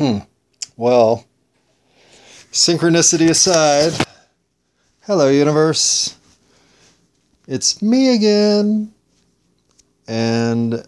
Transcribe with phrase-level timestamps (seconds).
[0.00, 0.20] Hmm.
[0.78, 1.26] Well,
[2.50, 3.92] synchronicity aside,
[5.02, 6.16] hello, universe.
[7.46, 8.94] It's me again.
[10.08, 10.86] And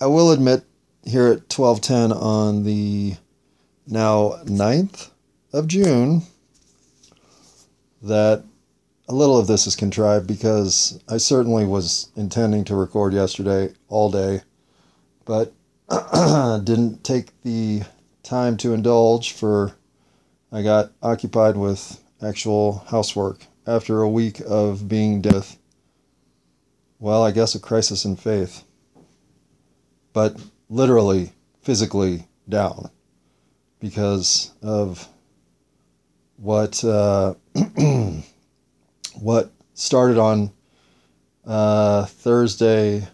[0.00, 0.62] I will admit,
[1.02, 3.16] here at 1210 on the
[3.88, 5.10] now 9th
[5.52, 6.22] of June,
[8.02, 8.44] that
[9.08, 14.12] a little of this is contrived because I certainly was intending to record yesterday all
[14.12, 14.42] day,
[15.24, 15.52] but
[16.64, 17.82] didn't take the
[18.22, 19.76] time to indulge for
[20.50, 25.58] I got occupied with actual housework after a week of being death.
[27.00, 28.62] Well, I guess a crisis in faith.
[30.12, 31.32] But literally,
[31.62, 32.90] physically down
[33.80, 35.08] because of
[36.36, 37.34] what uh,
[39.20, 40.52] what started on
[41.44, 43.08] uh, Thursday,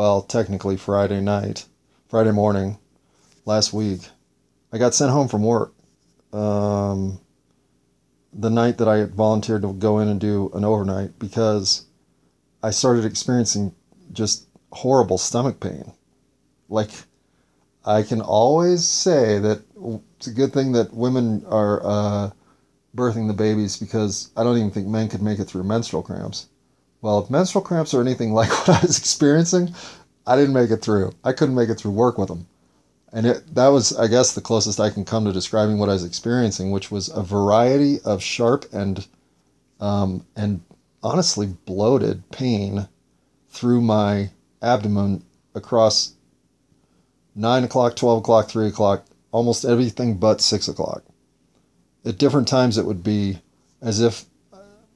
[0.00, 1.66] well, technically Friday night,
[2.08, 2.78] Friday morning,
[3.44, 4.00] last week.
[4.72, 5.74] I got sent home from work
[6.32, 7.20] um,
[8.32, 11.84] the night that I volunteered to go in and do an overnight because
[12.62, 13.74] I started experiencing
[14.10, 15.92] just horrible stomach pain.
[16.70, 16.92] Like,
[17.84, 19.60] I can always say that
[20.16, 22.30] it's a good thing that women are uh,
[22.96, 26.46] birthing the babies because I don't even think men could make it through menstrual cramps.
[27.02, 29.74] Well, if menstrual cramps are anything like what I was experiencing,
[30.26, 31.12] I didn't make it through.
[31.24, 32.46] I couldn't make it through work with them.
[33.12, 35.94] And it, that was, I guess, the closest I can come to describing what I
[35.94, 39.04] was experiencing, which was a variety of sharp and,
[39.80, 40.60] um, and
[41.02, 42.86] honestly bloated pain
[43.48, 44.30] through my
[44.62, 45.24] abdomen
[45.56, 46.12] across
[47.34, 51.02] nine o'clock, twelve o'clock, three o'clock, almost everything but six o'clock.
[52.04, 53.40] At different times, it would be
[53.82, 54.24] as if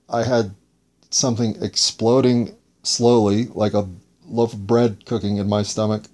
[0.08, 0.55] I had
[1.14, 3.88] something exploding slowly, like a
[4.26, 6.04] loaf of bread cooking in my stomach,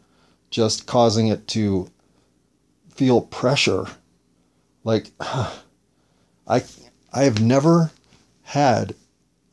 [0.50, 1.90] just causing it to
[2.94, 3.86] feel pressure.
[4.84, 6.62] Like I
[7.12, 7.90] I have never
[8.42, 8.94] had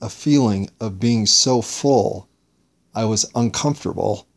[0.02, 2.28] a feeling of being so full
[2.94, 4.28] I was uncomfortable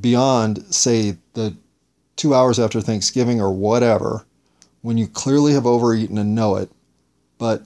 [0.00, 1.56] beyond say the
[2.16, 4.26] 2 hours after Thanksgiving or whatever
[4.82, 6.70] when you clearly have overeaten and know it
[7.38, 7.64] but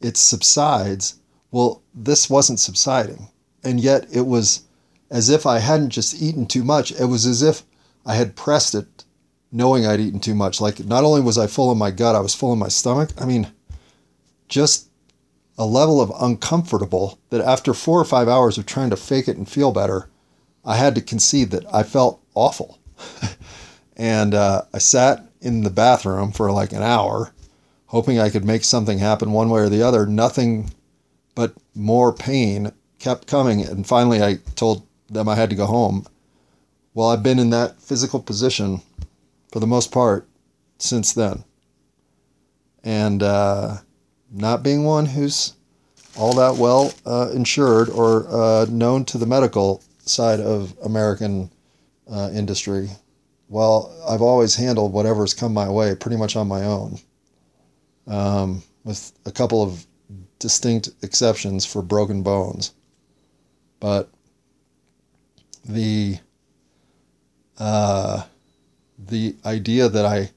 [0.00, 1.19] it subsides
[1.50, 3.28] well this wasn't subsiding
[3.62, 4.62] and yet it was
[5.10, 6.92] as if I hadn't just eaten too much.
[6.92, 7.64] It was as if
[8.06, 9.04] I had pressed it
[9.52, 10.60] knowing I'd eaten too much.
[10.60, 13.10] Like, not only was I full in my gut, I was full in my stomach.
[13.18, 13.48] I mean,
[14.48, 14.88] just
[15.58, 19.36] a level of uncomfortable that after four or five hours of trying to fake it
[19.36, 20.08] and feel better,
[20.64, 22.78] I had to concede that I felt awful.
[23.96, 27.32] and uh, I sat in the bathroom for like an hour,
[27.86, 30.06] hoping I could make something happen one way or the other.
[30.06, 30.70] Nothing
[31.40, 33.64] but more pain kept coming.
[33.64, 36.06] And finally, I told them I had to go home.
[36.92, 38.82] Well, I've been in that physical position
[39.50, 40.28] for the most part
[40.76, 41.44] since then.
[42.84, 43.78] And uh,
[44.30, 45.54] not being one who's
[46.14, 51.50] all that well uh, insured or uh, known to the medical side of American
[52.12, 52.90] uh, industry,
[53.48, 56.98] well, I've always handled whatever's come my way pretty much on my own,
[58.06, 59.86] um, with a couple of
[60.40, 62.72] distinct exceptions for broken bones.
[63.78, 64.10] But
[65.64, 66.18] the
[67.58, 68.24] uh,
[68.98, 70.30] the idea that I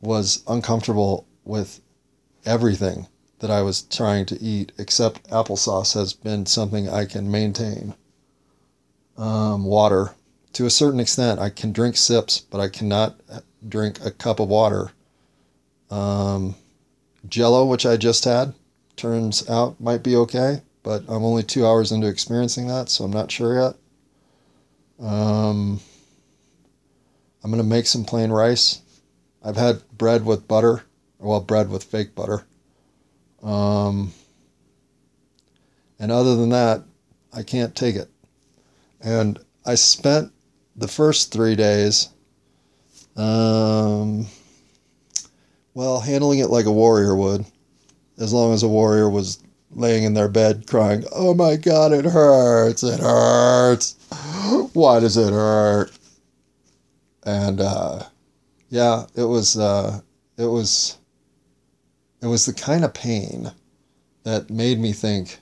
[0.00, 1.80] was uncomfortable with
[2.44, 3.08] everything
[3.40, 7.94] that I was trying to eat except applesauce has been something I can maintain.
[9.16, 10.14] Um, water,
[10.54, 13.20] to a certain extent, I can drink sips, but I cannot
[13.66, 14.92] drink a cup of water.
[15.90, 16.56] Um,
[17.28, 18.54] Jello, which I just had,
[18.96, 23.12] turns out might be okay, but I'm only two hours into experiencing that, so I'm
[23.12, 23.76] not sure yet.
[25.00, 25.80] Um,
[27.42, 28.80] I'm going to make some plain rice.
[29.44, 30.84] I've had bread with butter,
[31.18, 32.46] well, bread with fake butter.
[33.42, 34.12] Um,
[35.98, 36.82] and other than that,
[37.32, 38.10] I can't take it.
[39.02, 40.32] And I spent
[40.76, 42.08] the first three days,
[43.16, 44.26] um,
[45.74, 47.44] well, handling it like a warrior would,
[48.18, 49.38] as long as a warrior was
[49.72, 53.96] laying in their bed crying, Oh my God, it hurts, it hurts.
[54.72, 55.90] Why does it hurt?
[57.24, 58.02] and uh,
[58.68, 60.00] yeah, it was uh,
[60.36, 60.98] it was
[62.22, 63.52] it was the kind of pain
[64.24, 65.40] that made me think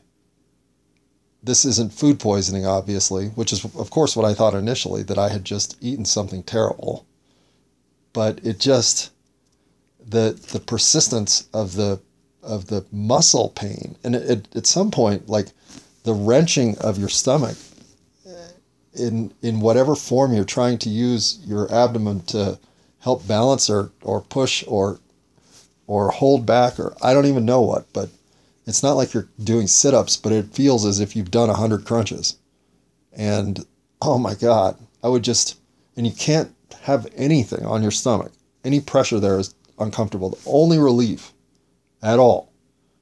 [1.42, 5.28] this isn't food poisoning, obviously, which is of course what I thought initially that I
[5.28, 7.06] had just eaten something terrible,
[8.12, 9.10] but it just
[10.04, 12.00] the the persistence of the
[12.42, 15.48] of the muscle pain and it, it, at some point like
[16.04, 17.56] the wrenching of your stomach
[18.28, 18.48] uh,
[18.94, 22.58] in in whatever form you're trying to use your abdomen to
[23.02, 24.98] help balance or or push or
[25.86, 28.08] or hold back or I don't even know what, but
[28.66, 32.36] it's not like you're doing sit-ups, but it feels as if you've done 100 crunches.
[33.12, 33.66] And
[34.00, 35.58] oh my god, I would just
[35.96, 38.32] and you can't have anything on your stomach.
[38.64, 40.30] Any pressure there is uncomfortable.
[40.30, 41.31] The only relief
[42.02, 42.52] at all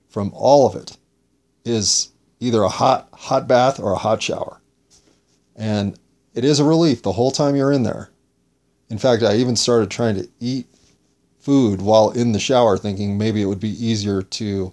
[0.09, 0.97] from all of it
[1.65, 2.11] is
[2.41, 4.61] either a hot hot bath or a hot shower.
[5.57, 5.99] And
[6.35, 8.11] it is a relief the whole time you're in there.
[8.89, 10.67] In fact, I even started trying to eat
[11.39, 14.73] food while in the shower, thinking maybe it would be easier to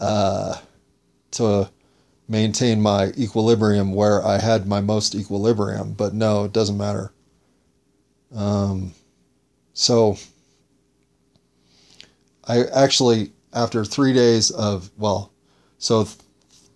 [0.00, 0.56] uh,
[1.32, 1.70] to
[2.28, 5.92] maintain my equilibrium where I had my most equilibrium.
[5.92, 7.12] But no, it doesn't matter.
[8.34, 8.94] Um,
[9.74, 10.16] so
[12.46, 15.32] I actually, after three days of well,
[15.78, 16.04] so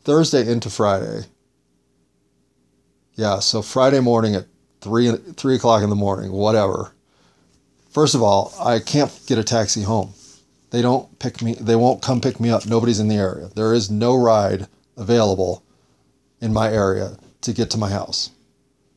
[0.05, 1.27] Thursday into Friday.
[3.15, 4.47] Yeah, so Friday morning at
[4.81, 6.93] three three o'clock in the morning, whatever.
[7.91, 10.13] First of all, I can't get a taxi home.
[10.71, 11.55] They don't pick me.
[11.55, 12.67] They won't come pick me up.
[12.67, 13.49] Nobody's in the area.
[13.55, 14.67] There is no ride
[14.97, 15.65] available
[16.41, 18.31] in my area to get to my house.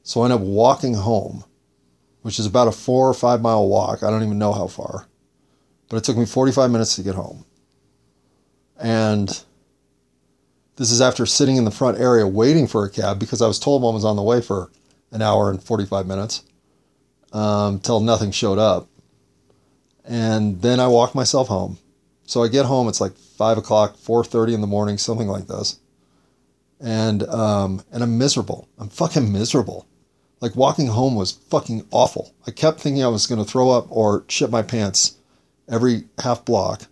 [0.03, 1.43] So I end up walking home,
[2.21, 4.03] which is about a four or five mile walk.
[4.03, 5.07] I don't even know how far,
[5.89, 7.45] but it took me 45 minutes to get home.
[8.79, 9.27] And
[10.77, 13.59] this is after sitting in the front area waiting for a cab because I was
[13.59, 14.71] told one was on the way for
[15.11, 16.43] an hour and 45 minutes
[17.33, 18.87] um, nothing showed up.
[20.05, 21.77] And then I walked myself home.
[22.25, 25.79] So I get home, it's like 5 o'clock, 4.30 in the morning, something like this.
[26.79, 28.67] And, um, and I'm miserable.
[28.77, 29.87] I'm fucking miserable.
[30.39, 32.33] Like walking home was fucking awful.
[32.47, 35.17] I kept thinking I was going to throw up or shit my pants
[35.69, 36.83] every half block.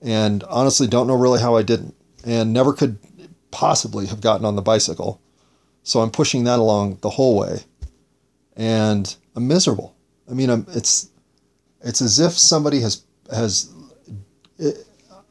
[0.00, 1.94] And honestly, don't know really how I didn't.
[2.24, 2.98] And never could
[3.50, 5.20] possibly have gotten on the bicycle.
[5.82, 7.60] So I'm pushing that along the whole way.
[8.56, 9.96] And I'm miserable.
[10.30, 11.10] I mean, I'm, it's
[11.80, 13.72] it's as if somebody has has
[14.58, 14.84] it,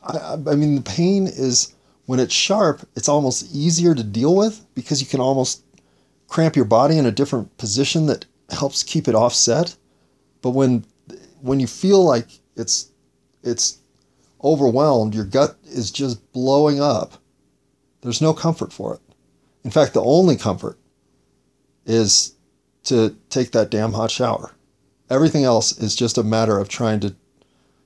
[0.03, 1.73] I, I mean the pain is
[2.05, 5.63] when it's sharp, it's almost easier to deal with because you can almost
[6.27, 9.75] cramp your body in a different position that helps keep it offset.
[10.41, 10.85] But when
[11.41, 12.27] when you feel like
[12.57, 12.91] it's
[13.43, 13.79] it's
[14.43, 17.21] overwhelmed, your gut is just blowing up
[18.01, 19.01] there's no comfort for it.
[19.63, 20.77] In fact, the only comfort
[21.85, 22.35] is
[22.83, 24.53] to take that damn hot shower.
[25.09, 27.15] Everything else is just a matter of trying to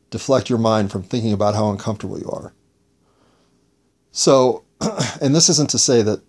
[0.09, 2.53] deflect your mind from thinking about how uncomfortable you are.
[4.11, 4.63] So,
[5.21, 6.21] and this isn't to say that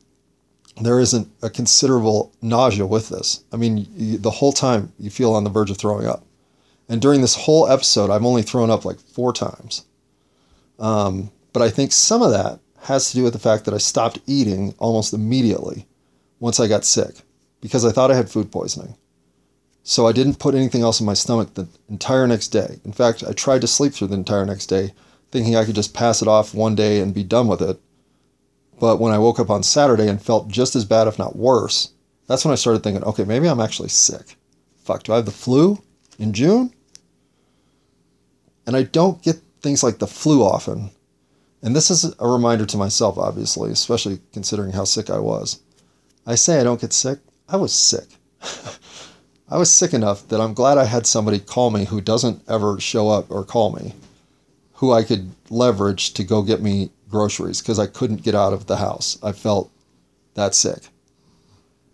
[0.81, 3.45] there isn't a considerable nausea with this.
[3.53, 3.87] I mean,
[4.23, 6.25] the whole time you feel on the verge of throwing up.
[6.93, 9.87] And during this whole episode, I've only thrown up like four times.
[10.79, 13.79] Um, but I think some of that has to do with the fact that I
[13.79, 15.87] stopped eating almost immediately
[16.39, 17.15] once I got sick
[17.63, 18.95] because I thought I had food poisoning.
[19.85, 22.79] So I didn't put anything else in my stomach the entire next day.
[22.85, 24.93] In fact, I tried to sleep through the entire next day,
[25.31, 27.81] thinking I could just pass it off one day and be done with it.
[28.79, 31.95] But when I woke up on Saturday and felt just as bad, if not worse,
[32.27, 34.37] that's when I started thinking, okay, maybe I'm actually sick.
[34.85, 35.83] Fuck, do I have the flu
[36.19, 36.71] in June?
[38.67, 40.91] And I don't get things like the flu often.
[41.63, 45.61] And this is a reminder to myself, obviously, especially considering how sick I was.
[46.27, 47.19] I say I don't get sick.
[47.49, 48.09] I was sick.
[49.49, 52.81] I was sick enough that I'm glad I had somebody call me who doesn't ever
[52.81, 53.95] show up or call me,
[54.75, 58.67] who I could leverage to go get me groceries because I couldn't get out of
[58.67, 59.19] the house.
[59.23, 59.71] I felt
[60.35, 60.89] that sick.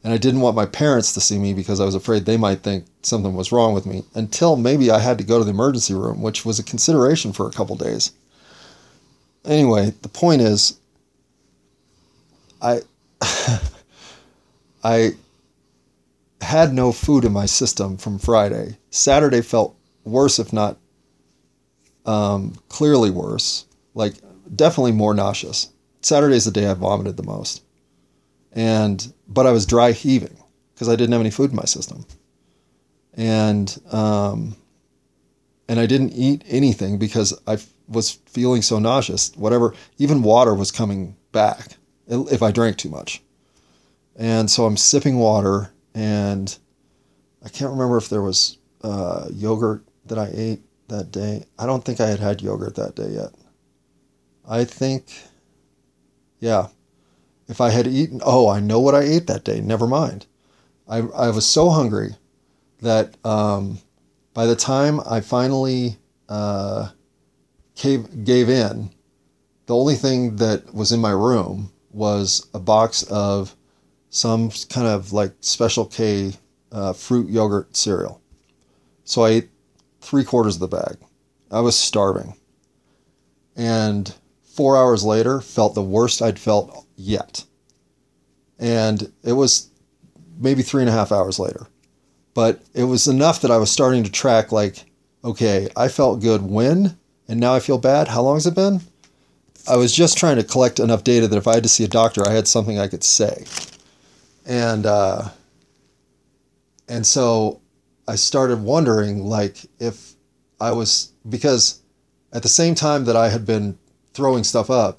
[0.09, 2.63] And I didn't want my parents to see me because I was afraid they might
[2.63, 5.93] think something was wrong with me until maybe I had to go to the emergency
[5.93, 8.13] room, which was a consideration for a couple days
[9.45, 10.79] anyway, the point is,
[12.61, 12.81] I
[14.85, 15.13] I
[16.41, 18.79] had no food in my system from Friday.
[18.91, 20.79] Saturday felt worse, if not
[22.07, 23.67] um, clearly worse.
[23.95, 24.15] Like
[24.55, 25.71] definitely more nauseous.
[26.01, 27.63] Saturday's the day I vomited the most,
[28.53, 30.37] and but I was dry heaving
[30.75, 32.07] because I didn't have any food in my system,
[33.15, 34.57] and um,
[35.69, 37.59] and I didn't eat anything because I
[37.89, 39.33] was feeling so nauseous.
[39.37, 41.77] Whatever, even water was coming back
[42.09, 43.23] if I drank too much.
[44.17, 46.57] And so I'm sipping water, and
[47.45, 51.45] I can't remember if there was uh, yogurt that I ate that day.
[51.59, 53.31] I don't think I had had yogurt that day yet.
[54.49, 55.13] I think,
[56.41, 56.69] yeah,
[57.49, 59.61] if I had eaten, oh, I know what I ate that day.
[59.61, 60.27] Never mind.
[60.89, 62.17] I, I was so hungry
[62.81, 63.79] that um,
[64.35, 65.97] by the time I finally
[66.29, 66.91] uh,
[67.75, 68.91] gave, gave in,
[69.67, 73.55] the only thing that was in my room was a box of
[74.11, 76.33] some kind of like Special K
[76.73, 78.21] uh, fruit yogurt cereal.
[79.05, 79.51] So I ate
[80.01, 80.97] three quarters of the bag.
[81.51, 82.35] I was starving.
[83.57, 87.45] And four hours later, felt the worst I'd felt yet.
[88.59, 89.71] And it was
[90.39, 91.67] maybe three and a half hours later.
[92.35, 94.85] But it was enough that I was starting to track, like,
[95.25, 98.09] okay, I felt good when, and now I feel bad.
[98.09, 98.81] How long has it been?
[99.69, 101.89] I was just trying to collect enough data that if I had to see a
[101.89, 103.45] doctor, I had something I could say.
[104.47, 105.29] And, uh,
[106.89, 107.61] and so
[108.07, 110.15] I started wondering, like, if
[110.61, 111.83] I was, because
[112.33, 113.79] at the same time that I had been
[114.15, 114.99] throwing stuff up,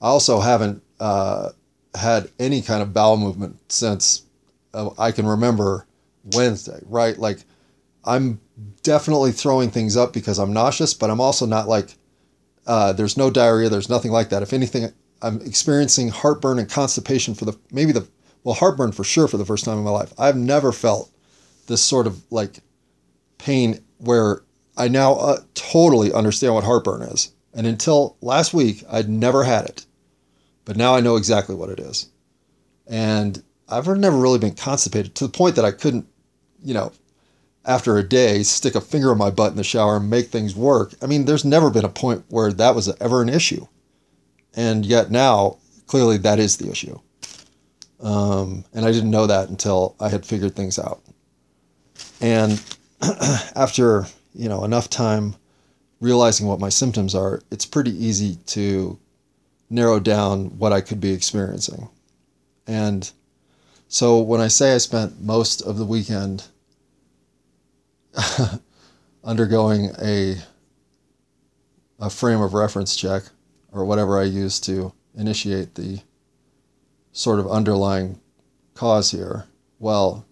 [0.00, 1.50] I also haven't uh,
[1.94, 4.22] had any kind of bowel movement since
[4.74, 5.86] uh, I can remember
[6.24, 7.16] Wednesday, right?
[7.18, 7.38] Like,
[8.04, 8.40] I'm
[8.82, 11.94] definitely throwing things up because I'm nauseous, but I'm also not like,
[12.66, 14.42] uh, there's no diarrhea, there's nothing like that.
[14.42, 18.06] If anything, I'm experiencing heartburn and constipation for the maybe the
[18.44, 20.12] well heartburn for sure for the first time in my life.
[20.18, 21.10] I've never felt
[21.66, 22.60] this sort of like
[23.38, 24.42] pain where
[24.76, 27.32] I now uh, totally understand what heartburn is.
[27.54, 29.86] And until last week, I'd never had it.
[30.66, 32.10] But now I know exactly what it is.
[32.86, 36.06] And I've never really been constipated to the point that I couldn't,
[36.62, 36.92] you know,
[37.64, 40.54] after a day, stick a finger in my butt in the shower and make things
[40.54, 40.94] work.
[41.02, 43.66] I mean, there's never been a point where that was ever an issue.
[44.54, 45.56] And yet now,
[45.86, 46.98] clearly, that is the issue.
[48.00, 51.02] Um, and I didn't know that until I had figured things out.
[52.20, 52.62] And
[53.56, 55.36] after you know enough time
[56.00, 58.98] realizing what my symptoms are, it's pretty easy to
[59.68, 61.88] narrow down what I could be experiencing.
[62.66, 63.10] And
[63.88, 66.44] so when I say I spent most of the weekend
[69.24, 70.36] undergoing a
[71.98, 73.22] a frame of reference check
[73.72, 76.00] or whatever I use to initiate the
[77.12, 78.20] sort of underlying
[78.74, 79.46] cause here,
[79.78, 80.26] well,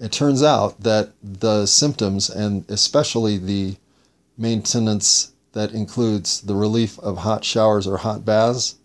[0.00, 3.76] it turns out that the symptoms, and especially the
[4.36, 8.76] maintenance that includes the relief of hot showers or hot baths,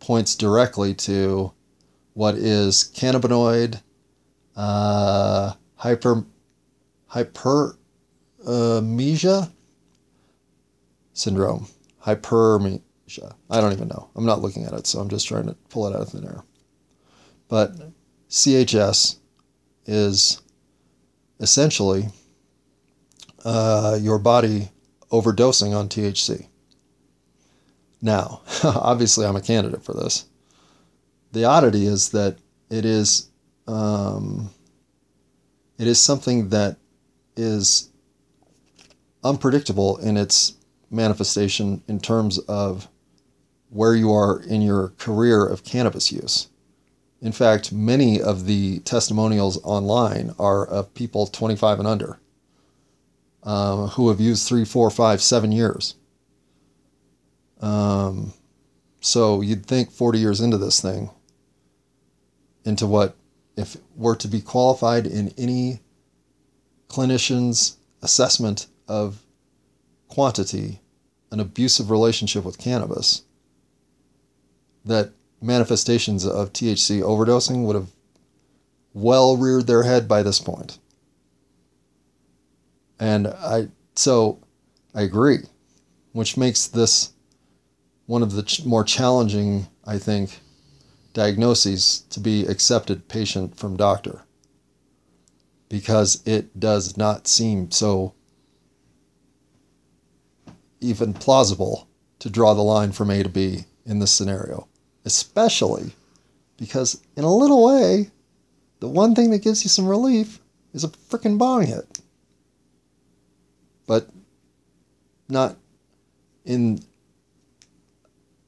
[0.00, 1.52] points directly to
[2.14, 3.82] what is cannabinoid
[4.56, 6.24] uh, hyper
[7.12, 9.52] hypermesia
[11.12, 11.68] syndrome.
[12.04, 13.34] Hypermesia.
[13.50, 14.08] I don't even know.
[14.14, 16.24] I'm not looking at it, so I'm just trying to pull it out of thin
[16.24, 16.42] air.
[17.48, 17.76] But
[18.28, 19.16] CHS
[19.84, 20.40] is
[21.38, 22.08] essentially
[23.44, 24.70] uh, your body
[25.10, 26.48] overdosing on THC.
[28.02, 30.26] Now, obviously, I'm a candidate for this.
[31.32, 32.38] The oddity is that
[32.70, 33.30] it is
[33.66, 34.50] um,
[35.78, 36.76] it is something that
[37.36, 37.90] is
[39.24, 40.54] unpredictable in its
[40.90, 42.88] manifestation in terms of
[43.70, 46.48] where you are in your career of cannabis use.
[47.20, 52.20] In fact, many of the testimonials online are of people 25 and under
[53.46, 55.94] um, who have used three, four, five, seven years.
[57.60, 58.34] Um,
[59.00, 61.10] so you'd think 40 years into this thing,
[62.64, 63.16] into what,
[63.56, 65.80] if were to be qualified in any
[66.88, 69.22] clinician's assessment of
[70.08, 70.80] quantity,
[71.30, 73.22] an abusive relationship with cannabis,
[74.84, 77.90] that manifestations of THC overdosing would have
[78.92, 80.78] well reared their head by this point.
[82.98, 84.40] And I so
[84.94, 85.40] I agree,
[86.12, 87.12] which makes this
[88.06, 90.40] one of the ch- more challenging, I think,
[91.12, 94.22] diagnoses to be accepted patient from doctor
[95.68, 98.14] because it does not seem so
[100.80, 101.88] even plausible
[102.20, 104.68] to draw the line from A to B in this scenario
[105.06, 105.92] especially
[106.58, 108.10] because, in a little way,
[108.80, 110.40] the one thing that gives you some relief
[110.74, 112.00] is a freaking bong hit.
[113.86, 114.08] But
[115.28, 115.56] not
[116.44, 116.80] in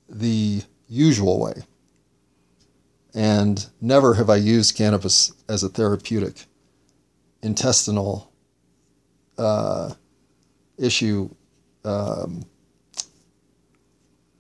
[0.09, 1.55] the usual way.
[3.15, 6.47] And never have I used cannabis as a therapeutic
[7.43, 8.33] intestinal
[9.37, 9.95] uh,
[10.77, 11.31] issue
[11.85, 12.45] um,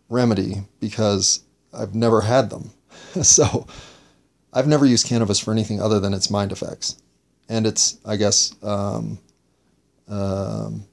[0.08, 2.70] remedy because I've never had them.
[3.22, 3.66] so
[4.52, 7.00] I've never used cannabis for anything other than its mind effects.
[7.48, 9.18] And it's, I guess, um,
[10.08, 10.86] um,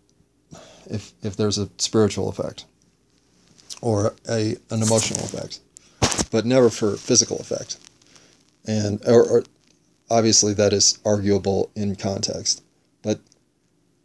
[0.90, 2.66] if, if there's a spiritual effect
[3.82, 5.60] or a, an emotional effect,
[6.32, 7.78] but never for physical effect.
[8.68, 9.44] And, or, or
[10.10, 12.64] obviously that is arguable in context,
[13.04, 13.20] but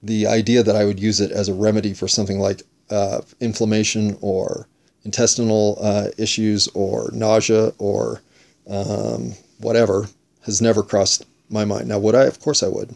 [0.02, 4.18] the idea that I would use it as a remedy for something like uh, inflammation
[4.20, 4.66] or
[5.04, 8.20] intestinal uh, issues or nausea or
[8.68, 10.08] um, whatever
[10.42, 11.88] has never crossed my mind.
[11.88, 12.24] Now, would I?
[12.24, 12.94] Of course I would,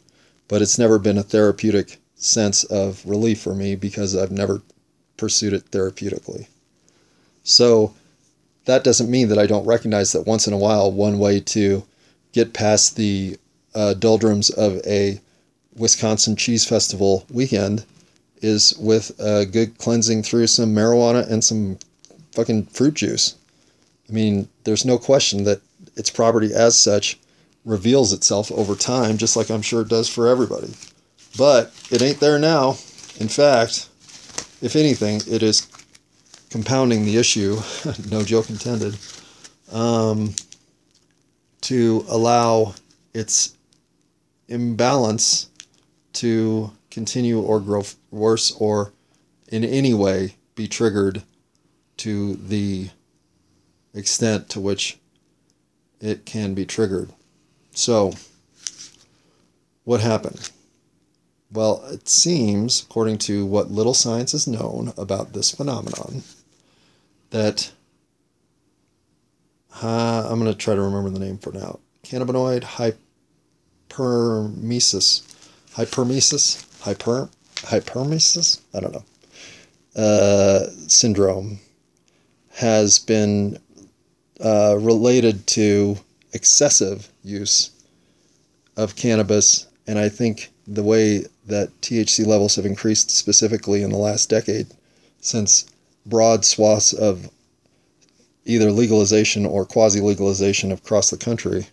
[0.49, 4.63] but it's never been a therapeutic sense of relief for me because I've never
[5.17, 6.47] pursued it therapeutically.
[7.43, 7.95] So
[8.65, 11.85] that doesn't mean that I don't recognize that once in a while, one way to
[12.33, 13.37] get past the
[13.75, 15.21] uh, doldrums of a
[15.77, 17.85] Wisconsin Cheese Festival weekend
[18.41, 21.79] is with a good cleansing through some marijuana and some
[22.33, 23.37] fucking fruit juice.
[24.09, 25.61] I mean, there's no question that
[25.97, 27.19] its property as such
[27.65, 30.75] reveals itself over time, just like I'm sure it does for everybody.
[31.37, 32.71] But it ain't there now.
[33.19, 33.89] In fact,
[34.63, 35.69] if anything, it is
[36.51, 37.59] compounding the issue,
[38.11, 38.97] no joke intended,
[39.73, 40.35] um,
[41.63, 42.75] to allow
[43.13, 43.57] its
[44.49, 45.49] imbalance
[46.13, 48.93] to continue or grow worse or
[49.49, 51.23] in any way be triggered
[51.97, 52.91] to the
[53.95, 54.99] extent to which
[56.01, 57.11] it can be triggered.
[57.73, 58.13] So,
[59.85, 60.51] what happened?
[61.55, 66.25] Well, it seems, according to what little science is known about this phenomenon,
[67.31, 67.71] that
[69.81, 71.79] uh, I'm going to try to remember the name for now.
[72.03, 72.65] Cannabinoid
[73.89, 75.23] hypermesis,
[75.75, 78.61] hypermesis, hyper, hypermesis.
[78.75, 79.05] I don't know.
[79.95, 81.61] Uh, syndrome
[82.55, 83.61] has been
[84.45, 85.99] uh, related to
[86.33, 87.71] excessive use
[88.77, 93.99] of cannabis, and I think the way that THC levels have increased specifically in the
[93.99, 94.69] last decade,
[95.21, 95.67] since
[96.07, 97.31] broad swaths of
[98.45, 101.67] either legalization or quasi legalization across the country,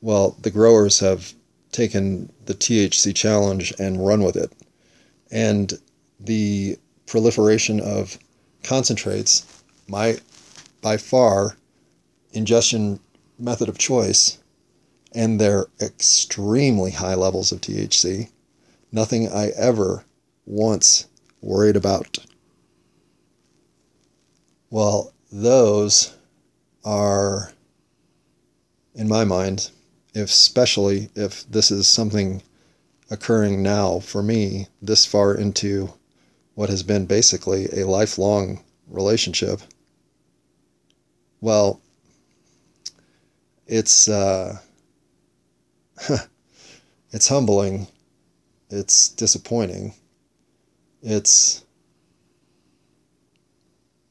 [0.00, 1.32] well, the growers have
[1.72, 4.52] taken the THC challenge and run with it.
[5.30, 5.72] And
[6.20, 8.18] the proliferation of
[8.62, 10.18] concentrates, my
[10.80, 11.56] by far
[12.32, 13.00] ingestion
[13.38, 14.38] method of choice,
[15.12, 18.30] and their extremely high levels of THC,
[18.94, 20.04] nothing I ever
[20.46, 21.06] once
[21.40, 22.18] worried about.
[24.70, 26.14] Well, those
[26.84, 27.52] are,
[28.94, 29.72] in my mind,
[30.14, 32.40] especially if this is something
[33.10, 35.92] occurring now for me this far into
[36.54, 39.60] what has been basically a lifelong relationship.
[41.40, 41.80] Well,
[43.66, 44.58] it's uh,
[47.10, 47.88] it's humbling,
[48.74, 49.94] it's disappointing,
[51.00, 51.64] it's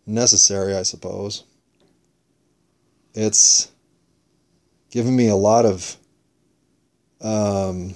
[0.06, 1.44] necessary, I suppose.
[3.14, 3.70] It's
[4.90, 5.98] given me a lot of
[7.22, 7.94] um,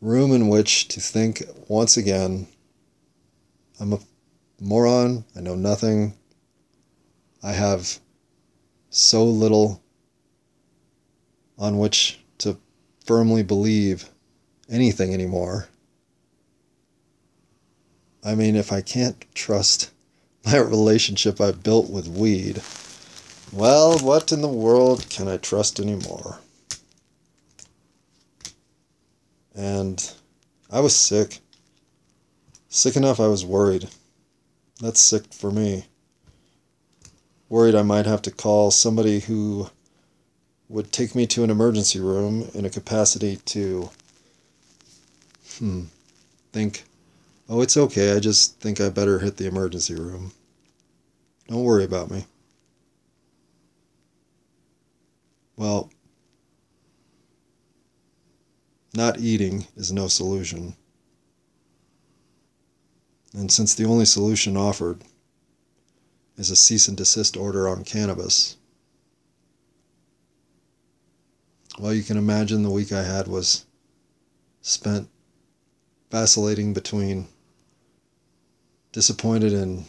[0.00, 2.46] room in which to think once again.
[3.78, 3.98] I'm a
[4.60, 6.14] moron, I know nothing,
[7.42, 7.98] I have
[8.88, 9.83] so little
[11.58, 12.58] on which to
[13.04, 14.08] firmly believe
[14.68, 15.68] anything anymore.
[18.24, 19.90] I mean, if I can't trust
[20.44, 22.62] my relationship I've built with weed,
[23.52, 26.38] well, what in the world can I trust anymore?
[29.54, 30.12] And
[30.70, 31.38] I was sick.
[32.68, 33.88] Sick enough I was worried.
[34.80, 35.84] That's sick for me.
[37.48, 39.70] Worried I might have to call somebody who
[40.74, 43.90] would take me to an emergency room in a capacity to
[45.58, 45.82] hmm,
[46.52, 46.84] think
[47.48, 48.16] Oh, it's okay.
[48.16, 50.32] I just think I better hit the emergency room.
[51.48, 52.24] Don't worry about me.
[55.56, 55.90] Well,
[58.94, 60.74] not eating is no solution.
[63.34, 65.02] And since the only solution offered
[66.38, 68.56] is a cease and desist order on cannabis,
[71.78, 73.64] well, you can imagine the week I had was
[74.62, 75.08] spent
[76.10, 77.26] vacillating between
[78.92, 79.84] disappointed in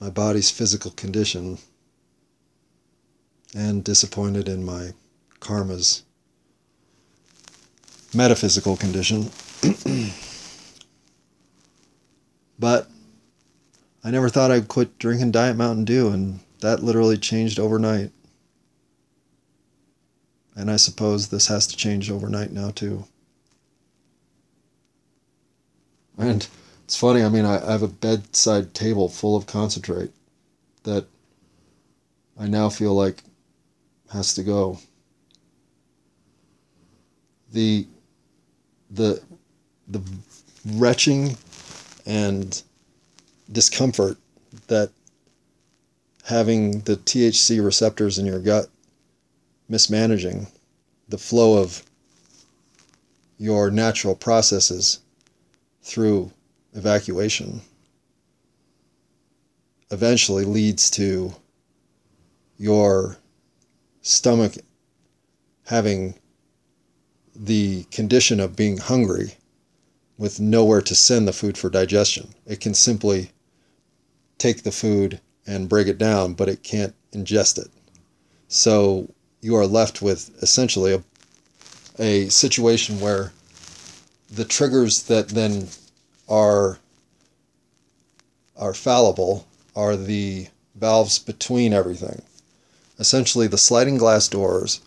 [0.00, 1.58] my body's physical condition
[3.54, 4.92] and disappointed in my
[5.40, 6.04] karma's
[8.14, 9.30] metaphysical condition.
[12.58, 12.90] but
[14.04, 18.12] I never thought I'd quit drinking Diet Mountain Dew, and that literally changed overnight.
[20.58, 23.04] And I suppose this has to change overnight now, too.
[26.18, 26.48] And
[26.82, 27.22] it's funny.
[27.22, 30.10] I mean, I, have a bedside table full of concentrate
[30.82, 31.06] that
[32.36, 33.22] I now feel like
[34.12, 34.80] has to go.
[37.52, 37.86] The
[38.90, 39.22] the
[39.86, 40.02] the
[40.72, 41.36] retching
[42.04, 42.60] and
[43.52, 44.18] discomfort
[44.66, 44.90] that
[46.24, 48.68] having the THC receptors in your gut
[49.68, 50.46] mismanaging
[51.08, 51.82] the flow of
[53.38, 55.00] your natural processes
[55.82, 56.30] through
[56.74, 57.60] evacuation
[59.90, 61.32] eventually leads to
[62.58, 63.16] your
[64.02, 64.54] stomach
[65.66, 66.14] having
[67.34, 69.34] the condition of being hungry
[70.18, 72.34] with nowhere to send the food for digestion.
[72.46, 73.30] It can simply
[74.38, 77.68] take the food and break it down, but it can't ingest it.
[78.48, 79.08] So
[79.40, 81.02] you are left with essentially a,
[81.98, 83.32] a situation where
[84.30, 85.68] the triggers that then
[86.28, 86.78] are
[88.56, 89.46] are fallible
[89.76, 92.22] are the valves between everything.
[92.98, 94.80] Essentially the sliding glass doors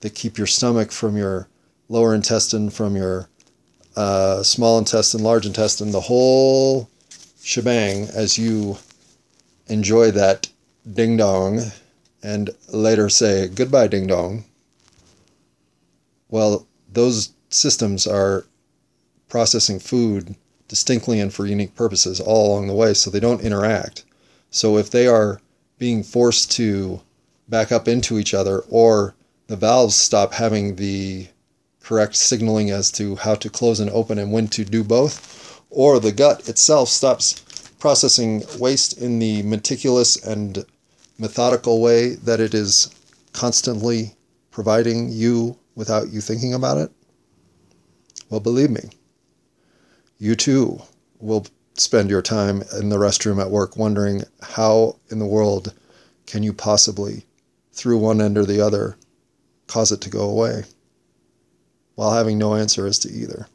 [0.00, 1.48] that keep your stomach from your
[1.88, 3.28] lower intestine, from your
[3.96, 6.88] uh, small intestine, large intestine, the whole
[7.42, 8.78] shebang as you
[9.66, 10.48] enjoy that
[10.94, 11.60] ding dong
[12.22, 14.44] and later say goodbye ding dong.
[16.28, 18.44] Well, those systems are
[19.28, 20.34] processing food
[20.68, 24.04] distinctly and for unique purposes all along the way, so they don't interact.
[24.50, 25.40] So if they are
[25.78, 27.00] being forced to
[27.48, 29.14] back up into each other or
[29.46, 31.28] the valves stop having the
[31.80, 35.98] correct signaling as to how to close and open and when to do both, or
[35.98, 37.42] the gut itself stops
[37.78, 40.66] processing waste in the meticulous and
[41.18, 42.94] methodical way that it is
[43.32, 44.14] constantly
[44.50, 46.90] providing you without you thinking about it?
[48.30, 48.90] Well, believe me,
[50.18, 50.80] you too
[51.18, 55.72] will spend your time in the restroom at work wondering how in the world
[56.26, 57.24] can you possibly,
[57.72, 58.96] through one end or the other,
[59.66, 60.64] cause it to go away
[61.94, 63.48] while having no answer as to either.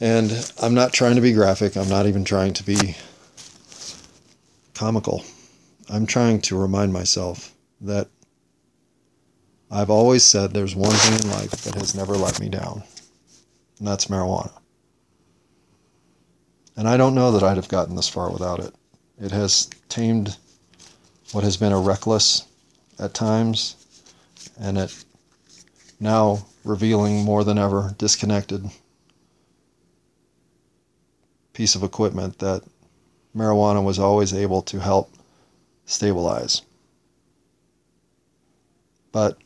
[0.00, 2.96] And I'm not trying to be graphic, I'm not even trying to be
[4.74, 5.24] comical.
[5.88, 8.08] I'm trying to remind myself that
[9.70, 12.82] I've always said there's one thing in life that has never let me down,
[13.78, 14.52] and that's marijuana.
[16.76, 18.74] And I don't know that I'd have gotten this far without it.
[19.20, 20.36] It has tamed
[21.32, 22.44] what has been a reckless,
[22.98, 23.76] at times,
[24.60, 25.04] and it
[26.00, 28.64] now revealing more than ever disconnected
[31.52, 32.62] piece of equipment that
[33.36, 35.12] marijuana was always able to help
[35.84, 36.62] stabilize.
[39.10, 39.38] But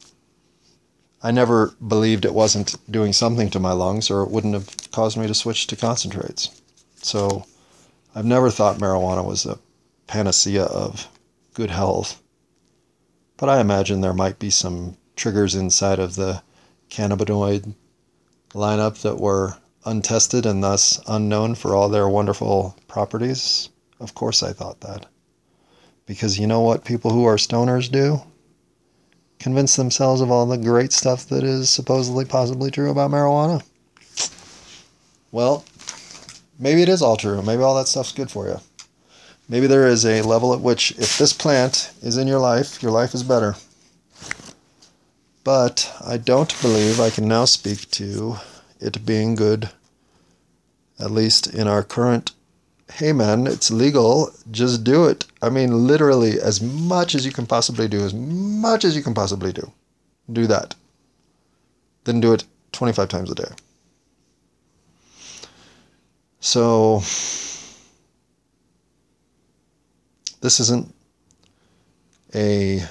[1.22, 5.16] I never believed it wasn't doing something to my lungs or it wouldn't have caused
[5.16, 6.60] me to switch to concentrates.
[7.02, 7.46] So
[8.14, 9.58] I've never thought marijuana was a
[10.06, 11.08] panacea of
[11.54, 12.22] good health.
[13.36, 16.42] But I imagine there might be some triggers inside of the
[16.90, 17.74] cannabinoid
[18.52, 23.68] lineup that were untested and thus unknown for all their wonderful properties?
[24.00, 25.06] Of course, I thought that.
[26.06, 28.20] Because you know what people who are stoners do?
[29.38, 33.62] Convince themselves of all the great stuff that is supposedly possibly true about marijuana.
[35.32, 35.64] Well,
[36.58, 37.42] maybe it is all true.
[37.42, 38.60] Maybe all that stuff's good for you.
[39.48, 42.92] Maybe there is a level at which, if this plant is in your life, your
[42.92, 43.54] life is better.
[45.44, 48.36] But I don't believe I can now speak to
[48.80, 49.70] it being good,
[50.98, 52.32] at least in our current
[52.96, 55.26] hey man, it's legal, just do it.
[55.42, 59.12] I mean, literally, as much as you can possibly do, as much as you can
[59.12, 59.70] possibly do.
[60.32, 60.74] Do that.
[62.04, 63.50] Then do it 25 times a day.
[66.40, 67.00] So,
[70.40, 70.94] this isn't
[72.34, 72.82] a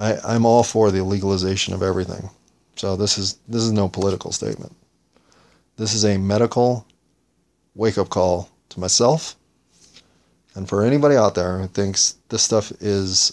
[0.00, 2.30] I, I'm all for the legalization of everything.
[2.74, 4.74] So this is this is no political statement.
[5.78, 6.86] This is a medical
[7.74, 9.36] wake up call to myself
[10.58, 13.32] and for anybody out there who thinks this stuff is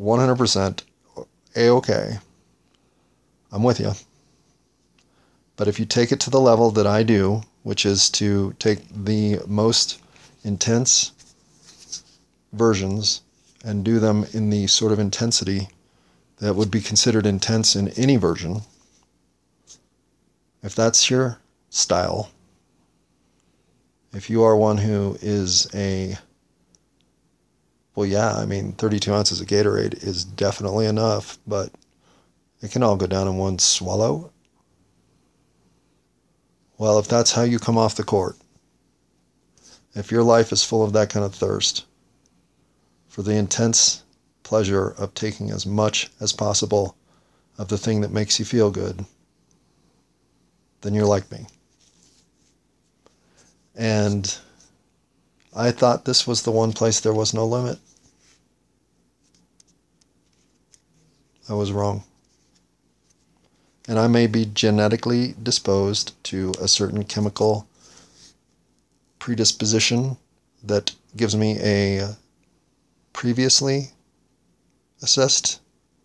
[0.00, 0.82] 100%
[1.56, 2.18] a okay.
[3.50, 3.90] I'm with you.
[5.56, 8.88] But if you take it to the level that I do, which is to take
[8.88, 10.00] the most
[10.44, 11.10] intense
[12.52, 13.22] versions
[13.64, 15.70] and do them in the sort of intensity
[16.38, 18.62] that would be considered intense in any version,
[20.62, 22.30] if that's your style,
[24.12, 26.16] if you are one who is a,
[27.94, 31.70] well, yeah, I mean, 32 ounces of Gatorade is definitely enough, but
[32.60, 34.32] it can all go down in one swallow.
[36.76, 38.36] Well, if that's how you come off the court,
[39.94, 41.84] if your life is full of that kind of thirst
[43.08, 44.02] for the intense
[44.42, 46.96] pleasure of taking as much as possible
[47.58, 49.04] of the thing that makes you feel good,
[50.80, 51.46] then you're like me.
[53.74, 54.36] And
[55.54, 57.78] I thought this was the one place there was no limit.
[61.48, 62.04] I was wrong.
[63.88, 67.66] And I may be genetically disposed to a certain chemical
[69.18, 70.16] predisposition
[70.62, 72.16] that gives me a
[73.12, 73.90] previously
[75.02, 75.60] assessed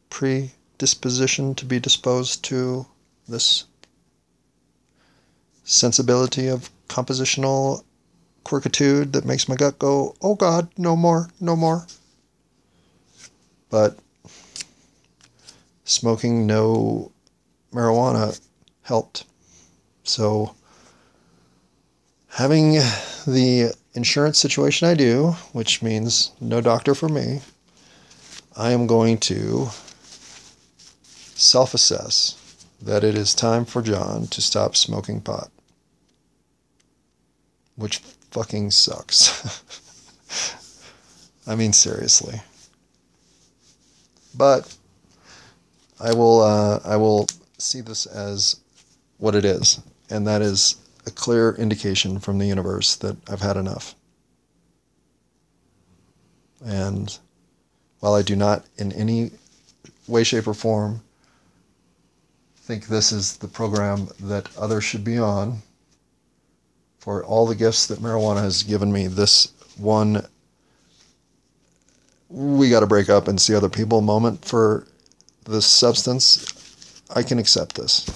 [0.09, 2.85] predisposition to be disposed to
[3.27, 3.65] this
[5.63, 7.83] sensibility of compositional
[8.43, 11.87] quirkitude that makes my gut go, oh God, no more, no more.
[13.69, 13.97] But
[15.83, 17.11] smoking no
[17.73, 18.39] marijuana
[18.83, 19.25] helped.
[20.03, 20.55] So
[22.29, 22.73] having
[23.27, 27.41] the insurance situation I do, which means no doctor for me,
[28.55, 29.69] I am going to
[31.35, 32.41] self assess
[32.81, 35.49] that it is time for John to stop smoking pot.
[37.75, 37.97] Which
[38.31, 39.61] fucking sucks.
[41.47, 42.41] I mean, seriously.
[44.33, 44.75] But
[45.99, 48.59] I will, uh, I will see this as
[49.17, 53.57] what it is, and that is a clear indication from the universe that I've had
[53.57, 53.95] enough.
[56.65, 57.17] And
[57.99, 59.31] while I do not in any
[60.07, 61.01] way, shape, or form
[62.65, 65.61] think this is the program that others should be on,
[67.05, 70.25] for all the gifts that marijuana has given me, this one
[72.29, 74.87] we got to break up and see other people moment for
[75.45, 78.09] this substance, I can accept this.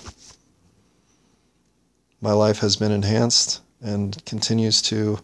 [2.20, 5.20] My life has been enhanced and continues to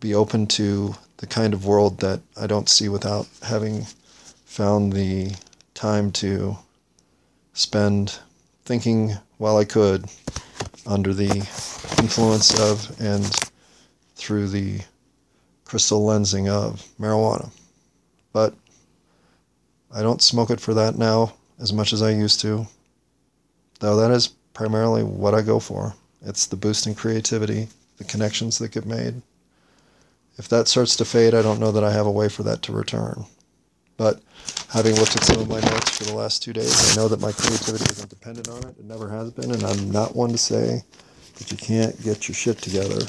[0.00, 3.86] be open to the kind of world that I don't see without having
[4.44, 5.34] found the
[5.72, 6.58] time to
[7.54, 8.18] spend
[8.66, 10.04] thinking while I could
[10.86, 11.30] under the
[11.98, 13.24] influence of and
[14.16, 14.80] through the
[15.64, 17.50] crystal lensing of marijuana.
[18.32, 18.54] But
[19.92, 22.66] I don't smoke it for that now as much as I used to,
[23.80, 25.94] though that is primarily what I go for.
[26.22, 27.68] It's the boost in creativity,
[27.98, 29.22] the connections that get made.
[30.36, 32.62] If that starts to fade, I don't know that I have a way for that
[32.62, 33.24] to return.
[33.96, 34.20] But
[34.70, 37.20] having looked at some of my notes for the last two days, I know that
[37.20, 38.78] my creativity isn't dependent on it.
[38.78, 40.82] It never has been, and I'm not one to say
[41.36, 43.06] that you can't get your shit together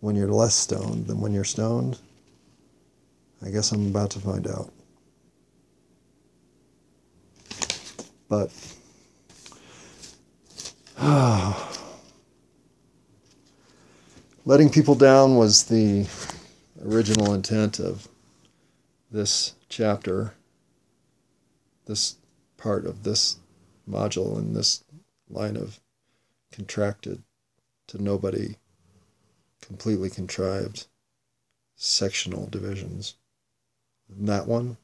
[0.00, 1.98] when you're less stoned than when you're stoned.
[3.44, 4.72] I guess I'm about to find out.
[8.28, 8.50] But
[14.44, 16.06] letting people down was the
[16.84, 18.08] original intent of
[19.12, 20.32] this chapter,
[21.86, 22.16] this
[22.56, 23.36] part of this
[23.88, 24.82] module in this
[25.28, 25.78] line of
[26.50, 27.22] contracted
[27.88, 28.56] to nobody,
[29.60, 30.86] completely contrived
[31.76, 33.16] sectional divisions.
[34.08, 34.78] And that one,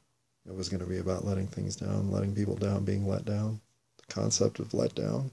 [0.47, 3.59] it was going to be about letting things down, letting people down, being let down,
[3.97, 5.31] the concept of let down.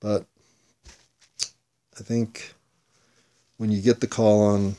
[0.00, 0.24] But
[1.98, 2.54] I think
[3.56, 4.76] when you get the call on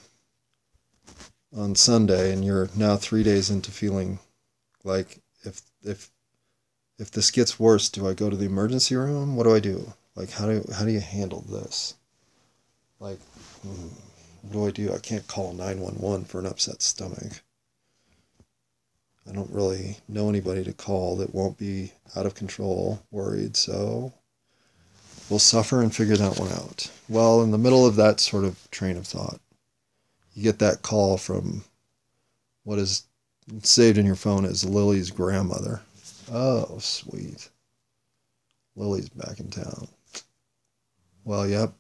[1.56, 4.20] on Sunday and you're now 3 days into feeling
[4.84, 6.10] like if if
[6.98, 9.36] if this gets worse, do I go to the emergency room?
[9.36, 9.94] What do I do?
[10.16, 11.96] Like how do how do you handle this?
[13.00, 13.20] Like
[13.62, 13.88] hmm,
[14.42, 14.94] what do I do?
[14.94, 17.42] I can't call 911 for an upset stomach.
[19.30, 24.12] I don't really know anybody to call that won't be out of control, worried, so
[25.30, 26.90] we'll suffer and figure that one out.
[27.08, 29.40] Well, in the middle of that sort of train of thought,
[30.40, 31.66] you get that call from
[32.64, 33.04] what is
[33.62, 35.82] saved in your phone as Lily's grandmother.
[36.32, 37.50] Oh, sweet.
[38.78, 39.90] Lily's back in town.
[41.26, 41.74] Well, yep.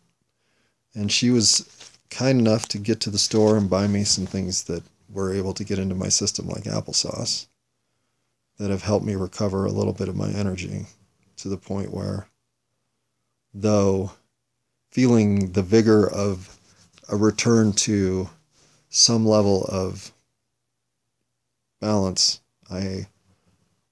[0.93, 4.63] And she was kind enough to get to the store and buy me some things
[4.65, 7.47] that were able to get into my system, like applesauce,
[8.57, 10.85] that have helped me recover a little bit of my energy
[11.37, 12.27] to the point where
[13.53, 14.11] though
[14.91, 16.59] feeling the vigor of
[17.07, 18.29] a return to
[18.89, 20.11] some level of
[21.79, 23.07] balance, I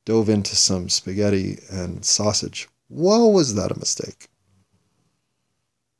[0.05, 2.67] dove into some spaghetti and sausage.
[2.89, 4.27] Whoa, was that a mistake?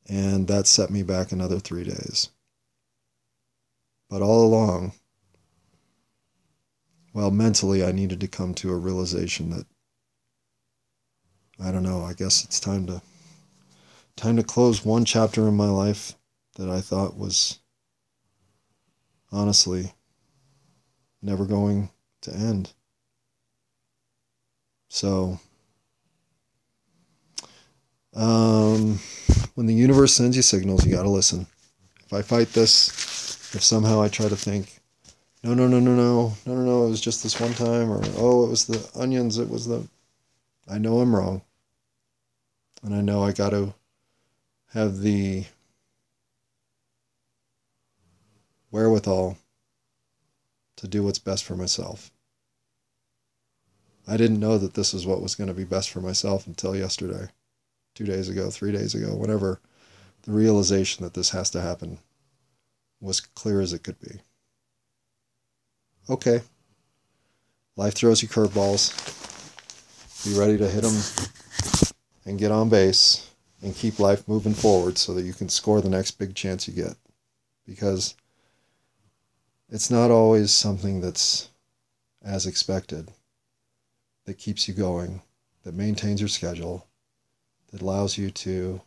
[0.08, 2.30] And that set me back another three days.
[4.08, 4.92] But all along,
[7.12, 9.66] well, mentally, I needed to come to a realization that
[11.60, 13.02] I don't know, I guess it's time to
[14.16, 16.14] time to close one chapter in my life
[16.56, 17.58] that I thought was
[19.32, 19.92] honestly
[21.22, 21.90] never going
[22.22, 22.72] to end.
[24.88, 25.38] So,
[28.14, 28.98] um,
[29.54, 31.46] when the universe sends you signals, you got to listen.
[32.06, 32.88] If I fight this,
[33.54, 34.78] if somehow I try to think
[35.44, 38.02] no, no, no, no, no, no, no, no, it was just this one time, or
[38.16, 39.86] oh, it was the onions, it was the.
[40.68, 41.42] I know I'm wrong.
[42.82, 43.72] And I know I got to
[44.72, 45.44] have the
[48.70, 49.38] wherewithal
[50.76, 52.10] to do what's best for myself.
[54.06, 56.74] I didn't know that this is what was going to be best for myself until
[56.74, 57.28] yesterday,
[57.94, 59.60] two days ago, three days ago, whatever.
[60.22, 61.98] The realization that this has to happen
[63.00, 64.20] was clear as it could be.
[66.08, 66.40] Okay.
[67.76, 68.94] Life throws you curveballs.
[70.24, 70.96] Be ready to hit them
[72.24, 73.30] and get on base
[73.62, 76.74] and keep life moving forward so that you can score the next big chance you
[76.74, 76.94] get.
[77.66, 78.14] Because
[79.70, 81.48] it's not always something that's
[82.24, 83.10] as expected
[84.24, 85.22] that keeps you going,
[85.64, 86.86] that maintains your schedule,
[87.70, 88.80] that allows you to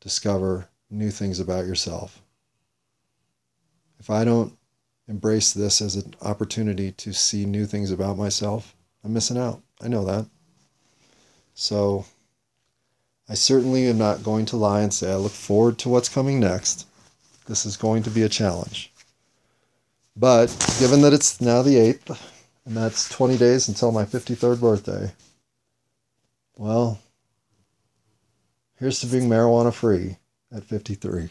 [0.00, 2.20] discover new things about yourself.
[3.98, 4.56] If I don't
[5.08, 9.62] embrace this as an opportunity to see new things about myself, I'm missing out.
[9.82, 10.26] I know that.
[11.54, 12.06] So
[13.28, 16.40] I certainly am not going to lie and say I look forward to what's coming
[16.40, 16.86] next.
[17.46, 18.93] This is going to be a challenge.
[20.16, 20.46] But
[20.78, 22.18] given that it's now the 8th,
[22.64, 25.12] and that's 20 days until my 53rd birthday,
[26.56, 27.00] well,
[28.78, 30.16] here's to being marijuana free
[30.52, 31.28] at 53.